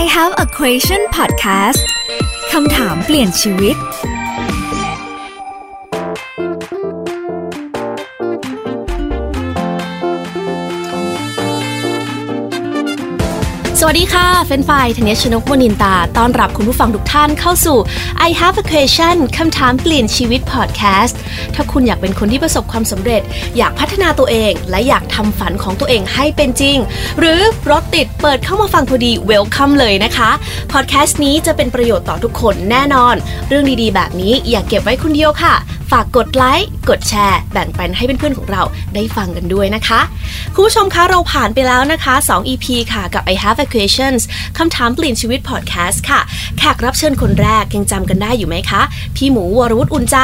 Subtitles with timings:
[0.00, 1.80] I have a question podcast
[2.52, 3.76] คำถามเปลี่ยนชีวิต
[13.83, 17.77] สวัสดีค่ะ เฟนไฟธัญชนกมนินตา ต้อนรับคุณผู้ฟังทุกท่านเข้าสู่
[18.27, 21.19] I have a question คำถามเปลี่ยนชีวิตพอดแคสต์
[21.55, 23.21] ถ้าคุณอยากเป็นคนที่ประสบความสำเร็จ
[23.57, 26.77] อยากพัฒนาตัวเอง และอยากทำฝันของตัวเองให้เป็นจริง
[27.19, 27.39] หรือ
[27.71, 30.29] รถติดเปิดเข้ามาฟังพอดี welcome เลยนะคะ
[30.71, 33.15] พอดแคสต์นี้จะเป็นประโยชน์ต่อทุกคนแน่นอน
[33.47, 35.55] เรื่องดีๆ แบบนี้อย่ากเก็บไว้คนเดียวค่ะ
[35.91, 38.63] ฝากกดไลค์ กดแชร์ แบ่งปันให้เพื่อนๆของเรา
[38.95, 40.01] ได้ฟังกันด้วยนะคะ
[40.53, 44.21] คุณผู้ชมคะเราผ่านไปแล้วนะคะ 2 EP ค่ะกับ I Have a Questions
[44.57, 46.19] คำถามเปลี่ยนชีวิตพอดแคสต์ค่ะ
[46.57, 48.81] แขกรับเชิญคนแรกยังจำกันได้อยู่ไหมคะ
[49.15, 50.17] พี่หมูวรวุฒิอุ่นใจ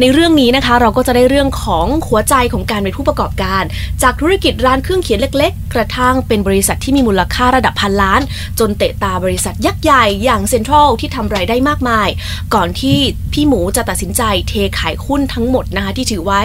[0.00, 3.62] ในเรื่องนี้นะคะเราก็จะได้เรื่องของหัวใจของการเป็นผู้ประกอบการ
[4.02, 8.20] จากธุรกิจร้านเครื่องเขียนเล็ก ๆ กระทั่งเป็นบริษัทที่มีมูลค่าระดับพันล้าน
[8.58, 12.08] จนเตะตาบริษัทยักษ์ใหญ่อย่างเซ็นทรัลที่ทำรายได้มากมาย
[12.54, 12.98] ก่อนที่
[13.32, 16.42] พี่หมูจะตัดสินใจเทขายหุ้นทั้งหมดนะคะที่ถือไว้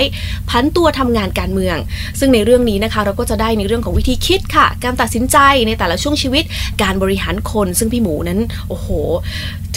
[0.49, 1.77] พันตัวทำงานการเมือง
[2.19, 6.43] ซึ่งในเรื่องนี้นะคะเราก็จะได้ในเรื่องของวิธีคิดค่ะ การตัดสินใจในแต่ละช่วงชีวิต
[6.83, 8.87] การบริหารคน ซึ่งพี่หมูนั้นโอ้โห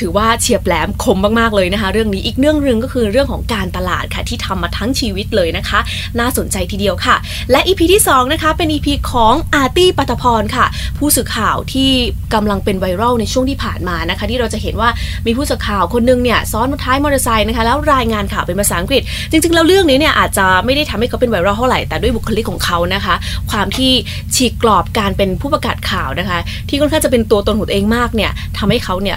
[0.01, 5.81] ถือว่าเฉียบแหลมคมมากๆเลยนะคะ เรื่องนี้อีกเรื่องหนึ่งก็คือเรื่องของการตลาดค่ะที่ทำมาทั้งชีวิตเลยนะคะ
[6.19, 7.17] น่าสนใจทีเดียวค่ะ
[7.51, 10.67] และ EP ที่2นะคะเป็น EP ของอาร์ตี้ปัตพรค่ะ
[10.99, 11.91] ผู้สื่อข่าวที่
[12.35, 14.91] กำลังเป็นไวรัลในช่วงที่ผ่านมานะคะ ที่เราจะเห็นว่า
[15.27, 23.15] มีผู้สื่อข่าวคนหนึงเนี่ยซ้อนท้ายมอเตอร์ไซค์นะคะแล้วรายงานข่าวเป็นภาษาอังกฤษ จริงๆแล้วเรื่องนี้เนี่ยอาจจะไม่ได้ทำให้เขาเป็นไวรัลเท่าไหร่แต่ด้วยบุคลิกของเขานะคะ
[23.51, 23.93] ความที่
[24.35, 29.17] ฉีกกรอบการเป็นผู้ประกาศข่าวนะคะ ที่ค่อนข้างจะเป็นตัวตนของตัวเองมากเนี่ยทำให้เขาเนี่ย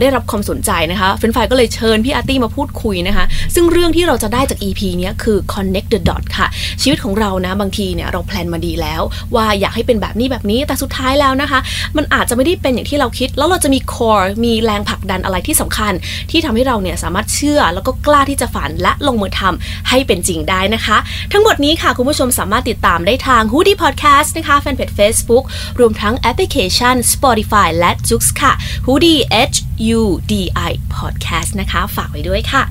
[0.00, 6.46] ได้รับความสนใจนะคะเฟนไฟก็เลยเชิญพี่อาร์ตี้มาพูดคุยนะคะ ซึ่งเรื่องที่เราจะได้จาก EP เนี้ยคือ connect the dot ค่ะ
[6.82, 9.02] ชีวิตของเรานะบางทีเนี่ยเราแพลนมาดีแล้ว
[9.34, 11.60] ว่าอยากให้เป็นแบบนี้แบบนี้แต่สุดท้ายแล้วนะคะ
[11.96, 15.92] มันอาจจะไม่ได้เป็นอย่างที่เราคิด แล้วเราจะมี core มีแรงผลักดันอะไรที่สำคัญ
[16.30, 20.96] ที่ทำให้เราเนี่ยสามารถเชื่อแล้วก็กล้าที่จะฝันและลงมือทำให้เป็นจริงได้นะคะ
[21.32, 25.44] ทั้งหมดนี้ค่ะ คุณผู้ชมสามารถติดตามได้ทาง Hoodie Podcast นะคะแฟนเพจ Facebook
[25.78, 28.52] รวมทั้งแอปพลิเคชัน Spotify และ Joox ค่ะ
[28.86, 29.20] Hoodie
[29.52, 29.56] H
[29.98, 30.34] U D
[30.68, 32.64] I Podcast นะคะ ฝากไว้ด้วยค่ะ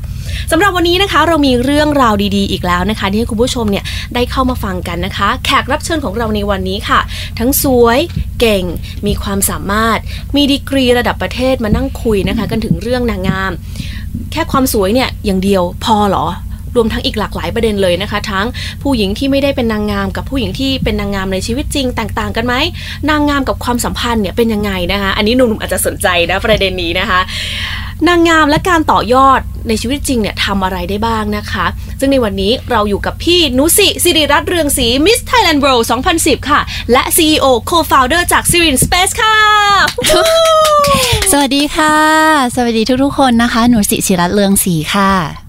[0.52, 3.84] สำหรับวันนี้นะคะเรามีเรื่องราวดีๆ อีกแล้วนะคะ ที่ให้คุณผู้ชมเนี่ย
[4.16, 7.00] ได้เข้ามาฟังกันนะคะ แขกรับเชิญของเราในวันนี้ค่ะ
[7.40, 8.00] ทั้งสวย
[8.40, 8.64] เก่ง
[9.08, 10.00] มีความสามารถ
[10.36, 13.52] มีดีกรีระดับประเทศมานั่งคุยนะคะ กันถึงเรื่องนางงาม
[14.32, 16.26] แค่ความสวยเนี่ยอย่างเดียวพอเหรอ
[16.76, 18.46] รวมทั้งอีกหลากหลายประเด็นเลยนะคะ ทั้ง
[18.84, 22.54] ผู้หญิงที่ไม่ได้เป็นนางงาม กับผู้หญิงที่เป็นนางงามในชีวิตจริงแตกต่างกันไหม
[23.10, 27.20] นางงามกับความสัมพันธ์เนี่ยเป็นยังไงนะคะอันนี้หนุ่มๆอาจจะสนใจนะประเด็นนี้นะคะ
[28.08, 31.66] นางงามและการต่อยอดในชีวิตจริงเนี่ยทำอะไรได้บ้างนะคะ
[32.00, 35.86] ซึ่งในวันนี้เราอยู่กับพี่นุสิสิริรัตน์เรืองศรี Miss Thailand World
[36.18, 39.38] 2010 ค่ะ และ CEO Co-founder จาก Sirin Space ค่ะ
[41.32, 41.96] สวัสดีค่ะ
[42.56, 45.45] สวัสดีทุกๆคนนะคะ หนูสิศิรัตน์เลืองศรีค่ะ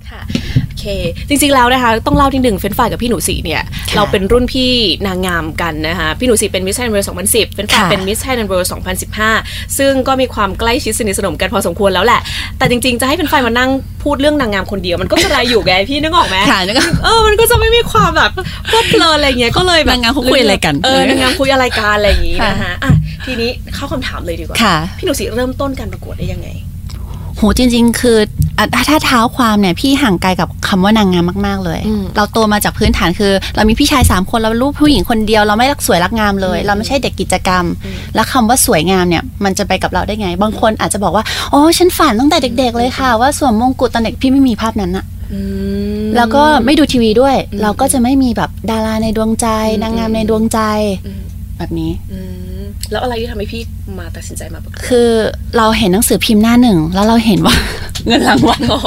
[1.28, 4.70] จริงๆแล้วนะคะ ต้องเล่าที่หนึ่งเฟรนฝ่ายกับพี่หนูสีเนี่ยค่ะเราเป็นรุ่นพี่
[5.06, 8.70] นางงามกันนะคะ พี่หนูสีเป็น Miss Thailand World 2010 เฟรนฝ่ายค่ะเป็น Miss Thailand World
[9.24, 12.20] 2015 ซึ่งก็มีความใกล้ชิดสนิทสนมกันพอสมควรแล้วแหละ
[12.58, 13.70] แต่จริงๆ จะให้เฟรนฝ่ายมานั่ง
[14.02, 18.30] พูดเรื่องนางงามคนเดียวมันก็จะไรอยู่ไงพี่นึกออกไหมค่ะนึกออกเออมันก็จะไม่มีความแบบ
[18.66, 22.92] เพลิดเพลินอะไรเงี้ยก็เลยแบบนางงามเขาคุยอะไรกันเออนางงามคุยอะไรกันอะไรอย่างงี้ค่ะนะคะอะ
[23.24, 26.48] ทีนี้เข้าคำถามเลยดีกว่าค่ะพี่หนูสีเริ่มต้นการประกวดได้ยังไง
[27.36, 28.26] โหจริง ๆ คืออะ
[28.88, 45.40] ถ้าเท้าความเนี่ยพี่ห่างไกลกับคำว่านางงามมากๆเลยอืมเราโตมาจากพื้นฐานคือ เรามีพี่ชายสามคนเราลูกผู้หญิงคนเดียวเราไม่รักสวยรักงามเลยอืมเราไม่ใช่เด็กกิจกรรมอืมแล้วคำว่าสวยงามเนี่ยมันจะไปกับเราได้ไง บางคนอาจจะบอกว่าโอ้ฉันฝันตั้งแต่เด็ก ๆ เลยค่ะ ว่าสวมมงกุฎตอนเด็กพี่ไม่มีภาพนั้นอะอื
[46.04, 50.60] มแล้วก็ไม่ดูทีวีด้วยอืมเราก็จะไม่มีแบบดาราในดวงใจอืมนางงามในดวงใจ
[51.06, 51.20] อืม
[51.58, 52.45] แบบนี้อืม
[52.90, 53.62] แล้วอะไรที่ทำให้พี่
[53.98, 55.10] มาตัดสินใจมาประกวดคือ
[55.56, 57.54] เราเห็นหนังสือพิมพ์หน้าหนึ่ง แล้วเราเห็นว่า
[58.06, 58.80] เงินรางวัลอ๋อ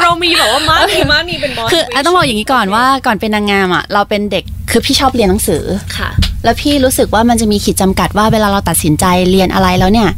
[0.00, 5.62] เรามีแบบว่ามามีมามีเป็นบอสคืออะต้องบอกอย่างนี้ก่อนว่าก่อนเป็นนางงามอะเราเป็นเด็กคือพี่ชอบเรียนหนังสือ
[5.98, 6.10] ค่ะ
[6.44, 10.08] แล้วพี่รู้สึกว่ามันจะมีขีดจำกัดว่าเวลาเราตัดสินใจเรียนอะไรแล้วเนี่ย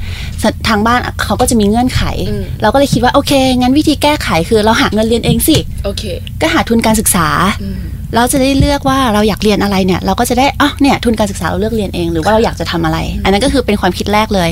[0.43, 6.03] สทางบ้านเขาก็จะมีเงื่อนไขอืมเราก็เลยคิดว่าโอเค งั้นวิธีแก้ไขคือเราหาเงินเรียนเองสิโอเค
[6.41, 7.27] ก็หาทุนการศึกษา
[7.63, 7.79] อืม
[8.17, 14.51] เราจะได้เลือกว่าเราอยากเรียนอะไรเนี่ย เราก็จะได้อ๋อเนี่ยทุนการศึกษาเราเลือกเรียนเองหรือว่าเราอยากจะทำอะไร อันนั้นก็คือเป็นความคิดแรกเลย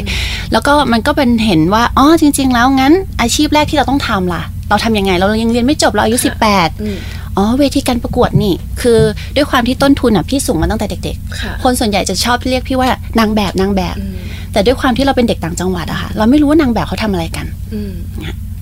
[0.52, 8.98] แล้วก็มันก็เป็นเห็นว่าอ๋อจริง ๆ แล้วงั้นอาชีพแรกที่เราต้องทำล่ะ เราทำยังไง เรายังเรียนไม่จบเราอายุค่ะ18 อืมอ๋อเวทีการประกวดนี่ คือ
[9.36, 12.88] ด้วยความที่ต้นทุนอะพี่สูงมาตั้งแต่เด็กค่ะๆคนส่วนใหญ่จะชอบเรียกพี่ว่า
[13.18, 14.16] นางแบบนางแบบอืม
[14.52, 17.94] แต่ด้วยความที่เราเป็นเด็กต่างจังหวัดอะค่ะ เราไม่รู้ว่านางแบบเขาทำอะไรกันอืม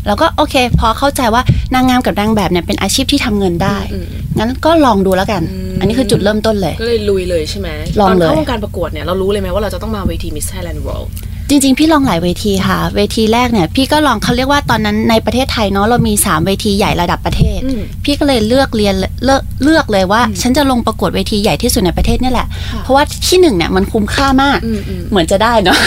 [0.06, 1.42] เราก็โอเค พอเข้าใจว่า
[1.74, 4.06] นางงามกับนางแบบเนี่ยเป็นอาชีพที่ทำเงินได้อืม
[4.38, 7.68] งั้นก็ลองดูแล้วกันอืมอันนี้คือจุดเริ่มต้นเลย ก็เลยลุยเลยใช่ไหม
[8.00, 11.08] ลองเลยตนเข้าวงการประกวดเนี่ยเรารู้เลยไหมว่าเราจะต้องมาเวที Miss Thailand World
[11.48, 25.78] จริง ๆ พี่ลองหลายเวทีค่ะ เวทีแรกเนี่ย พี่ก็ลองเขาเรียกว่าตอนนั้นในประเทศไทยเนาะเรามี 3 เวทีใหญ่ระดับประเทศอืมพี่ก็เลยเลือกเรียนเลือกเลือกเลยว่า ฉันจะลงประกวดเวทีใหญ่ที่สุดในประเทศนี่แหละค่ะเพราะว่าที่หนึ่งเนี่ยมันคุ้มค่ามากอืมอืมเหมือนจะได้เนาะ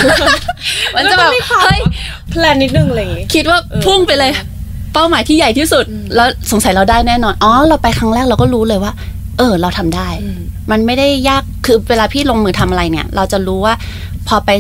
[0.96, 1.82] มันจะแบบเฮ้เฮ้ยย
[2.30, 4.32] แพลนนิดนึงอะไรอย่างงี้คิดว่าเออพุ่งไปเลย
[4.94, 5.86] เป้าหมายที่ใหญ่ที่สุด
[6.16, 8.92] แล้วสงสัยเราได้แน่นอนอ๋อเราไปครั้งแรกเราก็รู้เลยว่า
[9.38, 10.40] เออเราทำได้อืม
[10.72, 13.74] มันไม่ได้ยากคือเวลาพี่ลงมือทำอะไรเนี่ย เราจะรู้ว่า
[14.11, 14.52] พ อไป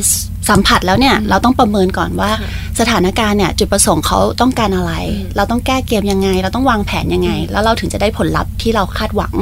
[0.49, 9.33] สัมผัสแล้วเนี่ย เราต้องประเมินก่อนว่าค่ะสถานการณ์เนี่ย จุดประสงค์เขาต้องการอะไรอืมเราต้องแก้เกมยังไง เราต้องวางแผนยังไง แล้วเราถึงจะได้ผลลัพธ์ที่เราคาดหวัง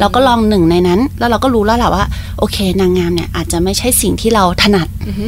[0.00, 2.04] เราก็ลองหนึ่งในนั้น แล้วเราก็รู้แล้วแหละว่า
[2.38, 5.26] โอเค นางงามเนี่ยอาจจะไม่ใช่สิ่งที่เราถนัดอือฮึ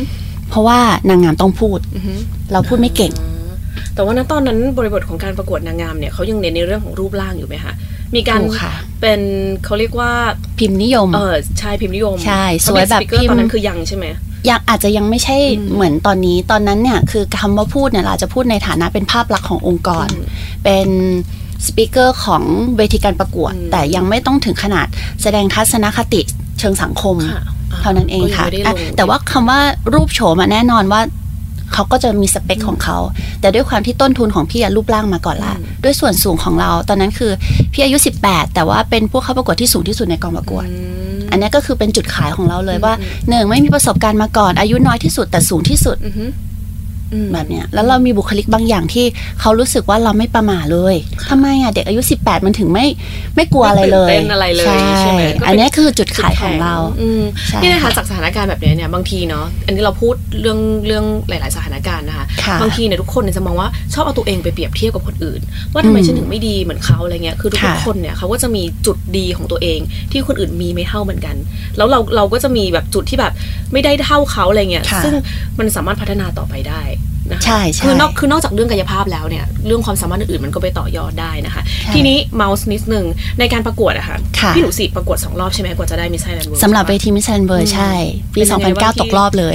[0.51, 0.79] เพราะว่า
[1.09, 2.15] นางงามต้องพูดอือฮึ
[2.53, 3.13] เราพูดไม่เก่ง
[3.95, 7.75] แต่ว่าณตอนนั้นบริบทของการประกวดนางงามเนี่ยเขายังเน้นในเรื่องของรูปร่างอยู่ไหมคะ
[8.15, 9.21] มีการถูกค่ะเป็น
[9.65, 10.13] เขาเรียกว่า
[10.59, 14.07] พิมพ์นิยม เออใช่พิมพ์นิยม ใช่ สวยแบบ Public speaker พิมพ์ตอนนั้นคือยังใช่ไหม
[14.49, 20.25] ยังอาจจะยังไม่ใช่อืมเหมือนตอนนี้ ตอนนั้นเนี่ยคือคำว่าพูดเนี่ยเราจะพูดในฐานะเป็นภาพลักษณ์ขององค์กรอืม
[20.65, 20.89] เป็น
[21.67, 22.43] สปิเกอร์ของ
[22.77, 24.87] เวทีการประกวดอืมแต่ยังไม่ต้องถึงขนาด
[25.23, 26.21] แสดงทัศนคติ
[26.59, 27.43] เชิงสังคมค่ะ
[27.73, 29.61] อ่เท่านั้นเองค่ะก็ยังไม่ได้อะลงแต่ว่าคำว่า
[29.95, 31.01] รูปโฉมอะแน่นอนว่า
[31.75, 32.99] เขาก็จะมีสเปคของเขา
[33.41, 37.33] แต่ด้วยความที่ต้นทุนของพี่อะรูปร่างมาก่อนละอืมด้วยส่วนสูงของเรา ตอนนั้นคือ
[37.73, 40.75] พี่อายุ 18 แต่ว่าเป็นผู้เข้าประกวดที่สูงที่สุดในกองประกวดอื
[41.17, 46.52] มอันนี้ก็คือเป็นจุดขายของเราเลยว่าอืมหนึ่งไม่มีประสบการณ์มาก่อนอายุน้อยที่สุดแต่สูงที่สุดอือฮึอืม
[47.33, 49.05] แบบเนี้ยแล้วเรามีบุคลิกบางอย่างที่
[49.41, 50.95] เขารู้สึกว่าเราไม่ประมาทเลย
[51.31, 52.87] ทำไมอะเด็กอายุ 18 มันถึงไม่
[53.37, 65.41] ไม่กลัวอะไรเลยไม่ตื่นเต้นอะไรเลยใช่ใช่ไหมก็เป็นอันนี้คือจุดขายของเราอืมใช่นี่นะคะจากสถานการณ์แบบเนี้ยเนี่ยบางทีเนาะอันนี้เราพูดเรื่องเรื่องหลาย ๆ สถานการณ์นะคะค่ะบางทีเนี่ยทุกคนเนี่ยจะมองว่าชอบเอาตัวเองไปเปรียบเทียบกับคนอื่น
[65.73, 69.81] ว่าทำไมอืมฉันถึงไม่ดีเหมือนเขาอะไรเงี้ยคือทุกค่ะๆคนเนี่ยเขาก็จะมีจุดดีของตัวเอง
[70.13, 71.37] ที่คนอื่นมีไม่เท่าเหมือนกัน
[71.77, 73.33] แล้วเราเราก็จะมีแบบจุดที่แบบ
[73.73, 75.15] ไม่ได้เท่าเขาอะไรเงี้ยค่ะซึ่ง
[75.59, 76.83] มันสามารถพัฒนาต่อไปได้
[77.33, 83.05] นะคะใช่ใช่คือนอกคือนอกจากเรื่องกายภาพแล้วเนี่ยเรื่องความสามารถอื่นๆมันก็ไปต่อยอดได้นะคะใช่ทีนี้เม้าท์นิดนึง
[83.39, 87.93] ในการประกวดอะค่ะค่ะพี่หนูสีประกวดสองรอบใช่ไหมกว่าจะได้ Miss Thailand Worldำหรับเวทีมิสซันเบอร์ใช่
[88.35, 89.55] ปีเป็นยังไงบ้าง2009ตกรอบเลย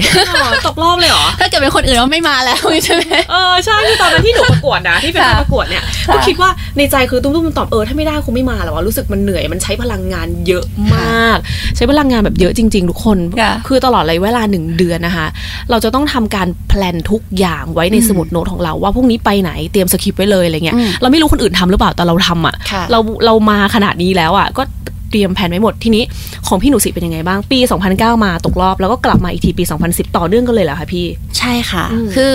[0.68, 10.66] ตกรอบเลยเหรอถ้าเกิดเป็นคนอื่นเราไม่มาแล้วใช่ไหมเออใช่คือตอนนั้นที่หนูประกวดนะที่เป็นค่ะการประกวดเนี่ยค่ะก็คิดว่าในใจคือตุ้มๆตอบเออถ้าไม่ได้คงไม่มาหรอกว่ารู้สึกมันเหนื่อยมันใช้พลังงานเยอะ
[10.96, 11.38] มาก
[11.76, 15.28] ใช้พลังงานแบบเยอะจริง ๆ ทุกคนค่ะคือตลอดระยะเวลาหนึ่งเดือนนะคะ
[15.70, 24.64] เราจะต้องทำการ plan ทุกอย่างไว้ในสมุดโน้ตของเราว่าพรุ่งนี้ไปไหนเตรียมสคริปต์ไว้เลยอะไรเงี้ยอืมเราไม่รู้คนอื่นทำหรือเปล่าแต่เราทำอะค่ะเราเรามาขนาดนี้แล้วอะก็
[25.12, 26.04] เตรียมแผนไว้หมดทีนี้
[26.48, 27.60] ของพี่หนูสิเป็นยังไงบ้างปี
[27.92, 31.06] 2009 มาตกรอบแล้วก็กลับมาอีกทีปี 2010 ต่อเนื่องกันเลยเหรอคะพี่
[31.38, 32.34] ใช่ค่ะอืมคือ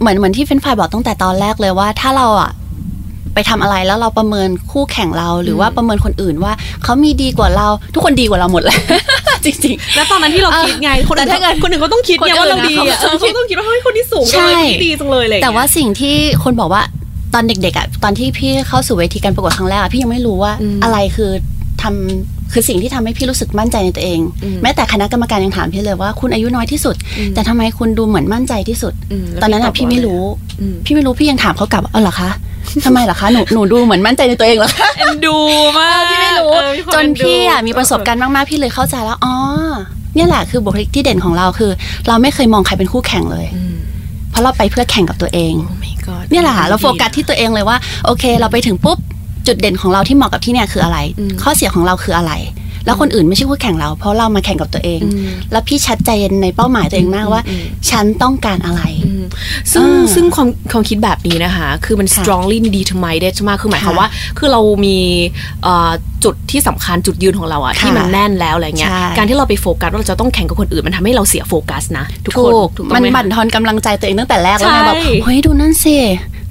[0.00, 2.50] เหมือนเหมือนที่เฟรนช์ฟรายบอกตั้งแต่ตอนแรกเลยว่าถ้าเราอะ
[3.34, 8.78] ไปทำอะไรแล้วเราประเมินคู่แข่งเราหรือว่าประเมินคนอื่นว่าเขามีดีกว่าเราทุกคนดีกว่าเราหมดแหละ
[9.44, 16.82] จริงแล้วตอนนั้นที่เราคิดไง คนอื่นแต่ถ้าเกิดคนอื่นเขาต้องคิดไงคนอื่นว่าเราดีอะนะเขาเขาต้องคิดว่าเฮ้ยคนที่สูงจังเลยใช่คนที่ดีจังเลยอะไรอย่งแต่เงี้ยว่าสิ่งที่คนบอกว่า
[17.34, 21.30] ตอนเด็กๆอะตอนที่พี่เข้าสู่เวทีการประกวดครั้งแรกอะพี่ยังไม่รู้ว่าอืมอะไรคือ
[21.82, 30.22] ทำคือสิ่งที่ทำให้พี่รู้สึกมั่นใจในตัวเองอืมแม้แต่คณะกรรมการยังถามพี่เลยว่าคุณอายุน้อยที่สุดอืมแต่ทำไมคุณดูเหมือนมั่นใจที่สุดอืมแล้วตอนนั้นอะพี่พี่ตอบว่าไม่รู้
[30.60, 32.30] อืมพี่ไม่รู้พี่ยังถามเขากลับว่าเออเหรอคะ
[32.84, 35.36] ทำไมเหรอคะหนูหนูดูเหมือนมั่นใจในตัวเองเหรอคะเอ็นดู
[35.78, 36.02] มาก
[36.94, 39.34] จนเอ็ดูพี่อะมีประสบการณ์มากๆ พี่เลยเข้าใจแล้วอ๋อ
[40.14, 41.70] เนี่ยแหละคือบุคลิกที่เด่นของเราคือ
[42.08, 43.74] เราไม่เคยมองใครเป็นคู่แข่งเลยอืม
[44.30, 48.98] เพราะเราไปเพื่อแข่งกับตัวเองโอ้ my god เนี่ยแหละค่ะเราโฟกัสที่ตัวเองเลยว่า โอเค เราไปถึงปุ๊บ
[49.46, 52.32] จุดเด่นของเราที่เหมาะกับที่เนี่ยคืออะไรอืมข้อเสียของเราคืออะไร
[52.86, 59.24] แล้วคนอื่นไม่ใช่คู่แข่งเรา เพราะเรามาแข่งกับตัวเองอืมแล้วพี่ชัดเจนในเป้าหมายตัวเองมากว่าอืมฉันต้องการอะไรอืม
[59.72, 64.08] ซึ่งอ่าซึ่งความความคิดแบบนี้นะคะ คือมันค่ะ strongly determined มากคือหมายความค่ะว่า
[64.38, 64.96] คือเรามี
[65.62, 65.90] เอ่อ
[66.24, 75.96] จุดที่สำคัญจุดยืนของเราอะค่ะที่มันแน่นแล้วอะไรเงี้ยใช่การที่เราไปโฟกัสว่าเราจะต้องแข่งกับคนอื่นมันทำให้เราเสียโฟกัสนะทุกคนถูกถูกต้มัองนไหมคะบั่นทอนกำลังใจตัวเองตั้งแต่แรกแล้วไงใช่แบบเฮ้ยดูนั่นสิ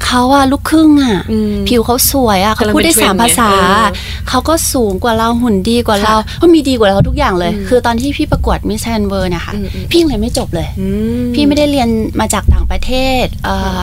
[0.05, 3.87] เขาอะลูกครึ่งอะอืมผิวเขาสวยอะเขากำลังพูดได้เป็นเทรนสามด์ไงภาษาเออ
[4.29, 10.87] เขาก็สูงกว่าเราหุ่นดีกว่าเราก็มีดีกว่าเราทุกอย่างเลย คือตอนที่พี่ประกวด Miss Universe นะคะอืมอืมพี่ยังเรียนไม่จบเลยอื
[11.21, 11.89] มพี่ไม่ได้เรียน
[12.19, 12.91] มาจากต่างประเท
[13.23, 13.79] ศเอ่อ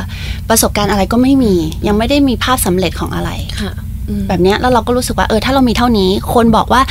[0.48, 1.54] ประสบการณ์อะไรก็ไม่มี
[1.86, 3.30] ยังไม่ได้มีภาพสำเร็จของอะไร
[3.60, 3.72] ค่ะ
[4.08, 6.82] อืมแบบเนี้ยแล้วเราก็รู้สึกว่าเออถ้าเรามีเท่านี้ คนบอกว่า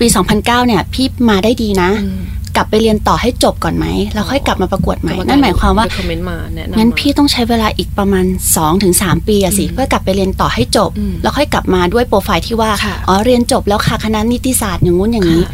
[0.00, 2.20] ปี 2009 เนี่ย พี่มาได้ดีนะอืม
[2.56, 8.24] กลับไปเรียนต่อให้จบก่อนไหมแล้วค่อยกลับมาประกวดใหม่กรรนั่นหมายความว่า comment มาแนะนำงั้นมาพี่ต้องใช้เวลาอีกประมาณ
[8.76, 15.52] 2-3 ปีอะสิเพื่อกลับไปเรียนต่อให้จบอืมแล้วค่อยกลับมาด้วยโปรไฟล์ที่ว่าค่ะอ๋อเรียนจบแล้วค่ะคณะนิติศาสตร์อย่างงู้นอย่างนี้ค่ะ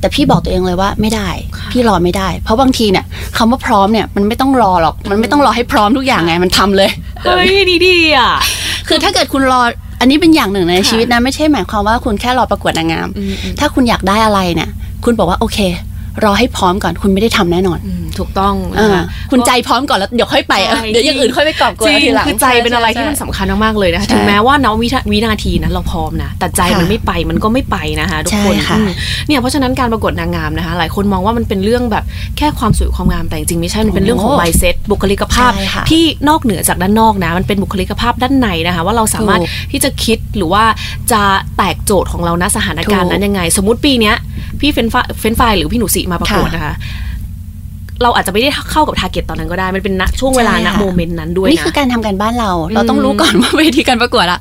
[0.00, 3.04] แต่พี่บอกตัวเองเลยว่าไม่ได้ค่ะพี่รอไม่ได้ เพราะบางทีเนี่ย
[3.36, 6.90] คำว่าพร้อมเนี่ยมันไม่ต้องรอหรอกมันไม่ต้องรอให้พร้อมทุกอย่างไงมันทำเลย
[7.24, 8.32] เฮ้ยดีดีอะ
[8.88, 9.62] คือถ้าเกิดคุณรอ
[10.00, 14.70] อันนี้เป็นอย่างหนึ่งในค่ะชีวิตนะไม่ใช่หมายความว่าคุณแค่รอประกวดนางงามอืมอืมถ้าคุณอยากได้อะไรเนี่ย
[15.04, 15.58] คุณบอกว่าโอเค
[16.24, 28.90] รอให้พร้อมก่อนคุณไม่ได้ทำแน่นอนอืมถูกต้องเอนะอคะคุณใจพร้อมก่อนแล้วเดี๋ยวค่อยไปใช่เดี๋ยวอย่างอื่นค่อยไปกอบกวนจริทีงหลังคือใจเป็นอะไรที่มันสำคัญมากๆเลยนะคะใช่ถึงแม้ว่าณวินาวินาทีนั้นเราพร้อมนะแต่ใจค่ะมันไม่ไปมันก็ไม่ไปนะคะทุกคนใช่ค่ะอืม
[29.26, 32.04] เนี่ยเพราะฉะนั้นการประกวดนางงามนะคะ หลายคนมองว่ามันเป็นเรื่องแบบ
[32.38, 40.64] แค่ความสวยความงามแต่จริงๆไม่ใช่มันเป็นเรื่องของโอ้ mindset บุคลิกภาพใช่ค่ะที่นอกเหนือจากด้านนอกนะมันเป็นบุคลิกภาพด้านในนะคะ ว่าเราสามารถถูกที่จะคิดหรือว่า
[41.12, 41.22] จะ
[41.56, 44.16] แตกโจทย์ของเราณสถานการณ์นั้นถูกยังไง สมมติปีเนี้ย
[44.60, 46.74] พี่เฟรนฟาเฟรนไฟหรือพี่หนูสีมาประกวดค่ะนะคะ
[48.02, 54.40] เราอาจจะไม่ได้เข้ากับ target ตอนนั้นก็ได้ มันเป็นณช่วงเวลาใช่ณค่ะ moment นั้นด้วยนี่นะคือการทำการบ้านเรา เราอืมต้องรู้ก่อนว่าเวทีการประกวดอะ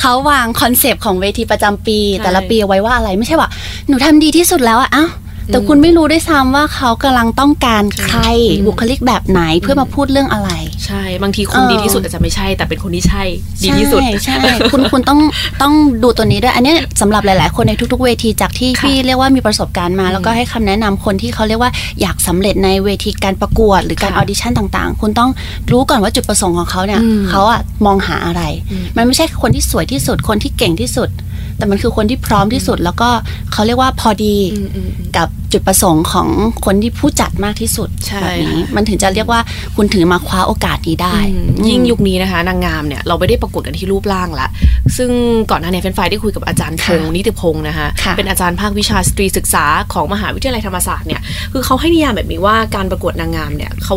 [0.00, 3.48] เขาวาง concept ของเวทีประจำปีใช่แต่ละปีเอาไว้ว่าอะไรไม่ใช่ว่า
[3.88, 5.04] หนูทำดีที่สุดแล้วอะเอ้า
[5.46, 8.18] แต่คุณไม่รู้ด้วยซ้ำว่าเขากำลังต้องการใคร
[8.50, 10.50] อืมบุคลิกแบบไหนเพื่อมาพูดเรื่องอะไร
[10.86, 13.22] ใช่ บางทีคนเออดีที่สุดอาจจะไม่ใช่ แต่เป็นคนที่ใช่
[13.64, 14.36] ดีที่สุด ใช่ใช่
[14.72, 15.20] คุณคุณต้อง
[15.62, 15.72] ต้อง
[16.02, 21.70] ดูตัวนี้ด้วย อันเนี้ยสำหรับหลาย ๆ คนในทุก ๆ เวทีจากที่ค่ะพี่เรียกว่ามีประสบการณ์มา แล้วก็ให้คำแนะนำคนที่เขาเรียกว่า
[22.00, 25.30] อยากสำเร็จในเวทีการประกวด หรือการค่ะ audition ต่าง ๆ คุณต้อง
[25.72, 31.10] รู้ก่อนว่าจุดประสงค์ของเขาเนี่ยอืมเขาอะมองหาอะไรอืมมันไม่ใช่คนที่สวยที่สุดคนที่เก่งที่สุด
[31.56, 33.08] แต่มันคือคนที่พร้อมที่สุดแล้วก็
[33.52, 36.28] เขาเรียกว่าพอดีอืมอืมอืมกับจุดประสงค์ของ
[36.64, 39.40] คนที่ผู้จัดมากที่สุดใช่แบบนี้มันถึงจะเรียกว่า
[39.76, 44.48] คุณถือมาคว้าโอกาสนี้ได้อืมยิ่งยุคนี้นะคะ นางงามเนี่ยเราไม่ได้ประกวดกันที่รูปร่างละ
[44.96, 45.10] ซึ่ง
[45.50, 51.22] ก่อนหน้านี้เฟรนไฟได้คุยกับอาจารย์พงศ์นิติพงศ์นะคะค่ะเป็นอาจารย์ภาควิชาสตรีศึกษาของมหาวิทยาลัยธรรมศาสตร์เนี่ย
[51.52, 53.96] คือเขาให้นิยามแบบนี้ว่าการประกวดนางงามเนี่ยเขา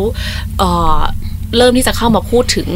[0.58, 1.00] เอ่อ
[1.58, 2.68] เริ่มที่จะเข้ามาพูดถึง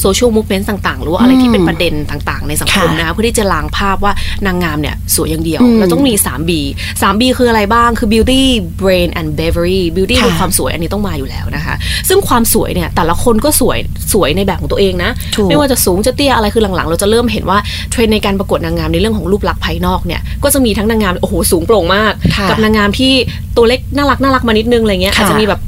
[0.00, 4.12] โซเชียลมูฟเมนต์ต่าง ๆ หรือว่าอะไรที่เป็นประเด็นต่าง ๆ ในสังคมค่ะนะคะเพื่อที่จะล้างภาพว่า
[4.46, 6.50] นางงามเนี่ยสวยอย่างเดียวอืมเราต้องมี 3B
[7.02, 8.42] 3B คืออะไรบ้างคือ beauty
[8.82, 11.74] brain and bravery beauty ค่ะคือความสวยอันนี้ต้องมาอยู่แล้วนะคะ
[12.08, 13.78] ซึ่งความสวยเนี่ยแต่ละคนก็สวย
[14.12, 17.58] สวยในแบบของตัวเองนะถูกไม่ว่าจะสูงจะเตี้ยอะไรคือหลังๆ เราจะเริ่มเห็นว่า
[17.90, 23.12] เทรนด์ในการประกวดนางงามในเรื่องของรูปลักษณ์ภายนอกเนี่ยก็จะมีทั้งนางงามโอ้โหสูงโปร่งมากค่ะกับนางงามที่
[23.56, 25.67] ตัวเล็กน่ารักน่ารักมานิดนึงอะไรเงี้ยค่ะอาจจะมีแบบเอ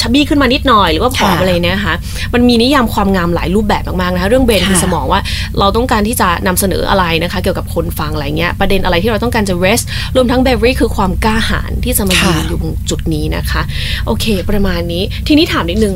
[0.00, 1.94] chubby ขึ้นมานิดหน่อยหรือว่าผอมค่ะอะไรเนี่ยนะคะ
[2.34, 5.20] มันมีนิยามความงามหลายรูปแบบมากๆนะคะเรื่อง brain ค่ะคือสมองว่า
[5.58, 9.84] เราต้องการที่จะนำเสนออะไรนะคะ เกี่ยวกับคนฟังอะไรเงี้ยประเด็นอะไรที่เราต้องการจะ raise
[10.16, 13.62] รวมทั้ง b e v e r y คือความกล้าหาญที่จะมายืนค่ะอยู่ตรงจุดนี้นะคะ
[14.06, 15.94] โอเค ประมาณนี้ทีนี้ถามนิดนึง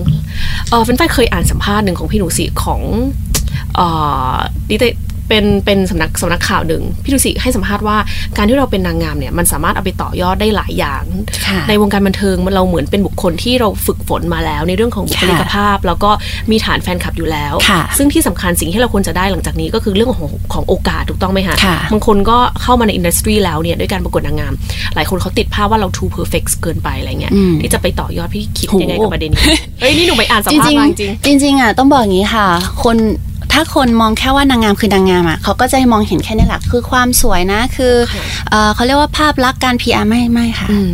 [0.71, 2.83] เออเฟนไฟเคยอ่านสัมภาษณ์หนึ่งของพี่หนูสิของ
[3.77, 3.87] เอ่
[4.33, 4.37] อ
[4.71, 4.93] นิตย
[5.29, 7.97] เป็นเป็นสำนักสำนักข่าวหนึ่งพี่หนูสิให้สัมภาษณ์ว่า
[8.37, 11.05] การที่เราเป็นนางงามเนี่ยมันสามารถเอาไปต่อยอดได้หลายอย่าง
[11.47, 16.11] ค่ะในวงการบันเทิงมันเราเหมือนเป็นบุคคลที่เราฝึกฝนมาแล้ว ในเรื่องของบุคลิกภาพ แล้วก็
[16.51, 24.53] มีฐานแฟนคลับอยู่แล้วค่ะซึ่งที่สำคัญสิ่งที่เราควรจะได้หลังจากนี้ก็คือเรื่องของของโอกาสถูกต้องไหมคะค่ะบางคนก็เข้ามาในอินดัสทรีแล้วเนี่ยด้วยการประกวดนางงาม
[24.95, 32.47] หลายคนเขาติดภาพว่าเรา too perfect เกินไปอะไรเงี้ยอืมที่จะไปต่อยอดพี่คิดโหยังไงกับประเด็นนี้เฮ้ยนี่หนูไปอ่านสัมจริงภาษณ์มาจริงๆจริงๆอะต้องบอกอย่างนี้ค่ะ
[32.85, 32.97] คน
[33.53, 40.93] ถ้าคนมองแค่ว่านางงามคือนางงามอะเขาก็จะมองเห็นแค่นี้แหละคือความสวยนะคือค่ะเอ่อเขาเรียกว่าภาพลักษณ์การ PR ไม่ไม่ค่ะอืม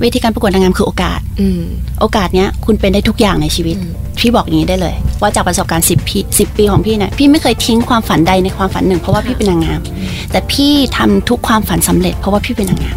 [0.00, 1.60] เวทีการประกวดนางงามคือโอกาสอืม
[2.00, 3.76] โอกาสเนี้ยคุณเป็นได้ทุกอย่างในชีวิต
[4.18, 9.80] พี่บอกอย่างนี้ได้เลย ว่าจากประสบการณ์10ปี10ปีของพี่เนี่ยพี่ไม่เคยทิ้งความฝันใดในความฝันหนึ่ง เพราะว่าพี่เป็นนางงาม
[10.30, 12.96] แต่พี่ทำทุกความฝันสำเร็จ เพราะว่าพี่เป็นนางงาม